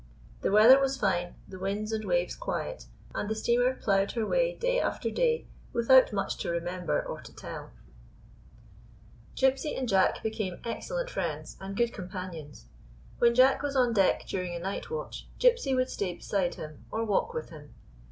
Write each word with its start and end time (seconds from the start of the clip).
The 0.41 0.51
weather 0.51 0.79
was 0.79 0.97
fine, 0.97 1.35
the 1.47 1.59
winds 1.59 1.91
and 1.91 2.03
waves 2.05 2.35
quiet, 2.35 2.87
and 3.13 3.29
the 3.29 3.35
steamer 3.35 3.75
ploughed 3.75 4.13
her 4.13 4.25
way 4.25 4.55
day 4.55 4.79
after 4.79 5.11
day 5.11 5.45
without 5.73 6.11
much 6.11 6.37
to 6.37 6.49
remember 6.49 7.05
or 7.05 7.21
to 7.21 7.31
tell. 7.31 7.69
141 9.35 9.35
GYPSY, 9.35 9.43
THE 9.43 9.45
TALKING 9.45 9.53
DOG 9.53 9.53
Gypsy 9.53 9.77
and 9.79 9.87
Jack 9.87 10.23
became 10.23 10.61
excellent 10.65 11.09
friends 11.11 11.55
and 11.61 11.77
good 11.77 11.93
companions. 11.93 12.65
When 13.19 13.35
Jack 13.35 13.61
was 13.61 13.75
on 13.75 13.93
deck 13.93 14.25
during 14.25 14.55
a 14.55 14.59
night 14.59 14.89
watch 14.89 15.27
Gypsy 15.39 15.75
would 15.75 15.91
stay 15.91 16.15
beside 16.15 16.55
him 16.55 16.85
or 16.89 17.05
walk 17.05 17.35
with 17.35 17.51
him. 17.51 17.75